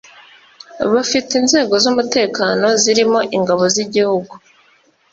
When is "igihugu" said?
3.85-4.33